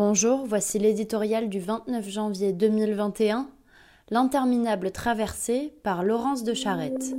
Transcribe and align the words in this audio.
Bonjour, 0.00 0.44
voici 0.46 0.78
l'éditorial 0.78 1.48
du 1.48 1.58
29 1.58 2.08
janvier 2.08 2.52
2021, 2.52 3.48
L'interminable 4.10 4.92
traversée 4.92 5.72
par 5.82 6.04
Laurence 6.04 6.44
de 6.44 6.54
Charette. 6.54 7.16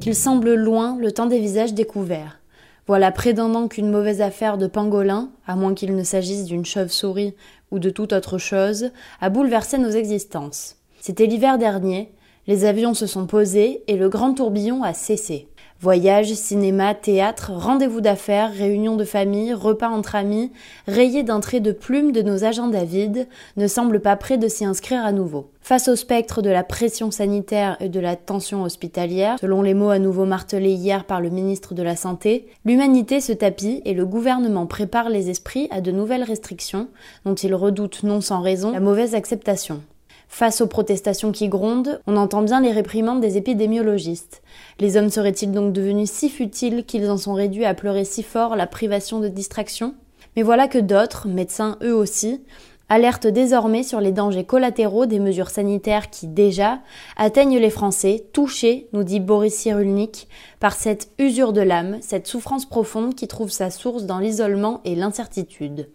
Qu'il 0.00 0.14
semble 0.14 0.54
loin 0.54 0.96
le 1.00 1.10
temps 1.10 1.26
des 1.26 1.40
visages 1.40 1.74
découverts. 1.74 2.38
Voilà 2.86 3.10
près 3.10 3.32
d'un 3.32 3.52
an 3.56 3.66
qu'une 3.66 3.90
mauvaise 3.90 4.20
affaire 4.20 4.56
de 4.56 4.68
pangolin, 4.68 5.32
à 5.44 5.56
moins 5.56 5.74
qu'il 5.74 5.96
ne 5.96 6.04
s'agisse 6.04 6.44
d'une 6.44 6.64
chauve-souris 6.64 7.34
ou 7.72 7.80
de 7.80 7.90
toute 7.90 8.12
autre 8.12 8.38
chose, 8.38 8.92
a 9.20 9.30
bouleversé 9.30 9.78
nos 9.78 9.90
existences. 9.90 10.76
C'était 11.00 11.26
l'hiver 11.26 11.58
dernier, 11.58 12.12
les 12.46 12.66
avions 12.66 12.94
se 12.94 13.08
sont 13.08 13.26
posés 13.26 13.82
et 13.88 13.96
le 13.96 14.08
grand 14.08 14.32
tourbillon 14.32 14.84
a 14.84 14.92
cessé. 14.92 15.48
Voyages, 15.84 16.32
cinéma, 16.32 16.94
théâtre, 16.94 17.52
rendez-vous 17.54 18.00
d'affaires, 18.00 18.50
réunions 18.50 18.96
de 18.96 19.04
famille, 19.04 19.52
repas 19.52 19.90
entre 19.90 20.14
amis, 20.14 20.50
rayés 20.86 21.24
d'un 21.24 21.40
trait 21.40 21.60
de 21.60 21.72
plume 21.72 22.10
de 22.10 22.22
nos 22.22 22.42
agendas 22.42 22.84
vides, 22.84 23.28
ne 23.58 23.66
semblent 23.66 24.00
pas 24.00 24.16
prêts 24.16 24.38
de 24.38 24.48
s'y 24.48 24.64
inscrire 24.64 25.04
à 25.04 25.12
nouveau. 25.12 25.50
Face 25.60 25.88
au 25.88 25.94
spectre 25.94 26.40
de 26.40 26.48
la 26.48 26.64
pression 26.64 27.10
sanitaire 27.10 27.76
et 27.80 27.90
de 27.90 28.00
la 28.00 28.16
tension 28.16 28.62
hospitalière, 28.62 29.36
selon 29.38 29.60
les 29.60 29.74
mots 29.74 29.90
à 29.90 29.98
nouveau 29.98 30.24
martelés 30.24 30.72
hier 30.72 31.04
par 31.04 31.20
le 31.20 31.28
ministre 31.28 31.74
de 31.74 31.82
la 31.82 31.96
Santé, 31.96 32.46
l'humanité 32.64 33.20
se 33.20 33.34
tapit 33.34 33.82
et 33.84 33.92
le 33.92 34.06
gouvernement 34.06 34.64
prépare 34.64 35.10
les 35.10 35.28
esprits 35.28 35.68
à 35.70 35.82
de 35.82 35.92
nouvelles 35.92 36.24
restrictions 36.24 36.88
dont 37.26 37.34
il 37.34 37.54
redoute 37.54 38.04
non 38.04 38.22
sans 38.22 38.40
raison 38.40 38.72
la 38.72 38.80
mauvaise 38.80 39.14
acceptation. 39.14 39.82
Face 40.28 40.60
aux 40.60 40.66
protestations 40.66 41.32
qui 41.32 41.48
grondent, 41.48 42.00
on 42.06 42.16
entend 42.16 42.42
bien 42.42 42.60
les 42.60 42.72
réprimandes 42.72 43.20
des 43.20 43.36
épidémiologistes. 43.36 44.42
Les 44.80 44.96
hommes 44.96 45.10
seraient-ils 45.10 45.52
donc 45.52 45.72
devenus 45.72 46.10
si 46.10 46.28
futiles 46.28 46.84
qu'ils 46.84 47.10
en 47.10 47.16
sont 47.16 47.34
réduits 47.34 47.64
à 47.64 47.74
pleurer 47.74 48.04
si 48.04 48.22
fort 48.22 48.56
la 48.56 48.66
privation 48.66 49.20
de 49.20 49.28
distraction? 49.28 49.94
Mais 50.36 50.42
voilà 50.42 50.66
que 50.66 50.78
d'autres, 50.78 51.28
médecins 51.28 51.78
eux 51.82 51.94
aussi, 51.94 52.40
alertent 52.88 53.26
désormais 53.26 53.82
sur 53.82 54.00
les 54.00 54.12
dangers 54.12 54.44
collatéraux 54.44 55.06
des 55.06 55.18
mesures 55.18 55.50
sanitaires 55.50 56.10
qui, 56.10 56.26
déjà, 56.26 56.80
atteignent 57.16 57.58
les 57.58 57.70
Français, 57.70 58.26
touchés, 58.32 58.88
nous 58.92 59.04
dit 59.04 59.20
Boris 59.20 59.54
Cyrulnik, 59.54 60.28
par 60.60 60.74
cette 60.74 61.10
usure 61.18 61.52
de 61.52 61.62
l'âme, 61.62 61.98
cette 62.00 62.26
souffrance 62.26 62.66
profonde 62.66 63.14
qui 63.14 63.28
trouve 63.28 63.50
sa 63.50 63.70
source 63.70 64.04
dans 64.04 64.18
l'isolement 64.18 64.80
et 64.84 64.94
l'incertitude. 64.96 65.88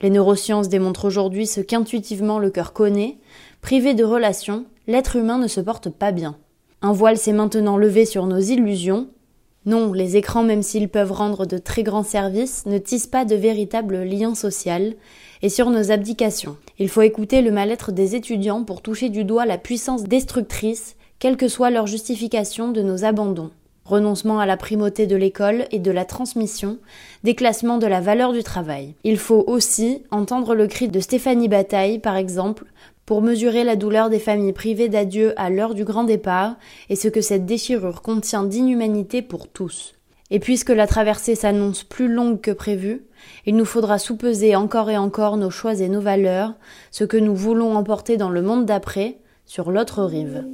Les 0.00 0.10
neurosciences 0.10 0.68
démontrent 0.68 1.06
aujourd'hui 1.06 1.46
ce 1.46 1.60
qu'intuitivement 1.60 2.38
le 2.38 2.50
cœur 2.50 2.72
connaît. 2.72 3.18
Privé 3.60 3.94
de 3.94 4.04
relations, 4.04 4.64
l'être 4.86 5.16
humain 5.16 5.38
ne 5.38 5.48
se 5.48 5.60
porte 5.60 5.90
pas 5.90 6.12
bien. 6.12 6.36
Un 6.82 6.92
voile 6.92 7.18
s'est 7.18 7.32
maintenant 7.32 7.76
levé 7.76 8.04
sur 8.04 8.26
nos 8.26 8.38
illusions. 8.38 9.08
Non, 9.66 9.92
les 9.92 10.16
écrans, 10.16 10.44
même 10.44 10.62
s'ils 10.62 10.88
peuvent 10.88 11.12
rendre 11.12 11.44
de 11.44 11.58
très 11.58 11.82
grands 11.82 12.04
services, 12.04 12.64
ne 12.66 12.78
tissent 12.78 13.08
pas 13.08 13.24
de 13.24 13.34
véritables 13.34 14.02
liens 14.04 14.36
sociaux, 14.36 14.94
et 15.42 15.48
sur 15.48 15.70
nos 15.70 15.90
abdications. 15.90 16.56
Il 16.78 16.88
faut 16.88 17.02
écouter 17.02 17.42
le 17.42 17.50
mal-être 17.50 17.90
des 17.90 18.14
étudiants 18.14 18.62
pour 18.62 18.82
toucher 18.82 19.08
du 19.08 19.24
doigt 19.24 19.46
la 19.46 19.58
puissance 19.58 20.04
destructrice, 20.04 20.96
quelle 21.18 21.36
que 21.36 21.48
soit 21.48 21.70
leur 21.70 21.86
justification 21.86 22.70
de 22.70 22.82
nos 22.82 23.04
abandons 23.04 23.50
renoncement 23.88 24.38
à 24.38 24.46
la 24.46 24.56
primauté 24.56 25.06
de 25.06 25.16
l'école 25.16 25.64
et 25.72 25.78
de 25.78 25.90
la 25.90 26.04
transmission, 26.04 26.78
déclassement 27.24 27.78
de 27.78 27.86
la 27.86 28.00
valeur 28.00 28.32
du 28.32 28.42
travail. 28.42 28.94
Il 29.02 29.18
faut 29.18 29.42
aussi 29.46 30.02
entendre 30.10 30.54
le 30.54 30.66
cri 30.66 30.88
de 30.88 31.00
Stéphanie 31.00 31.48
Bataille, 31.48 31.98
par 31.98 32.16
exemple, 32.16 32.66
pour 33.06 33.22
mesurer 33.22 33.64
la 33.64 33.74
douleur 33.74 34.10
des 34.10 34.18
familles 34.18 34.52
privées 34.52 34.90
d'adieu 34.90 35.32
à 35.36 35.48
l'heure 35.48 35.74
du 35.74 35.84
grand 35.84 36.04
départ 36.04 36.56
et 36.90 36.96
ce 36.96 37.08
que 37.08 37.22
cette 37.22 37.46
déchirure 37.46 38.02
contient 38.02 38.44
d'inhumanité 38.44 39.22
pour 39.22 39.48
tous. 39.48 39.94
Et 40.30 40.40
puisque 40.40 40.68
la 40.68 40.86
traversée 40.86 41.34
s'annonce 41.34 41.84
plus 41.84 42.08
longue 42.08 42.42
que 42.42 42.50
prévu, 42.50 43.06
il 43.46 43.56
nous 43.56 43.64
faudra 43.64 43.98
soupeser 43.98 44.54
encore 44.56 44.90
et 44.90 44.98
encore 44.98 45.38
nos 45.38 45.50
choix 45.50 45.74
et 45.80 45.88
nos 45.88 46.02
valeurs, 46.02 46.52
ce 46.90 47.04
que 47.04 47.16
nous 47.16 47.34
voulons 47.34 47.74
emporter 47.74 48.18
dans 48.18 48.30
le 48.30 48.42
monde 48.42 48.66
d'après, 48.66 49.16
sur 49.46 49.70
l'autre 49.70 50.04
rive. 50.04 50.44